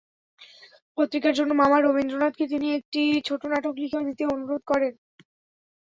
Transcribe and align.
পত্রিকার 0.97 1.33
জন্য 1.39 1.51
মামা 1.61 1.77
রবীন্দ্রনাথকে 1.79 2.45
তিনি 2.51 2.67
একটি 2.77 3.01
ছোট 3.27 3.41
নাটক 3.51 3.73
লিখে 3.81 4.05
দিতে 4.07 4.23
অনুরোধ 4.33 4.61
করেন। 4.67 4.93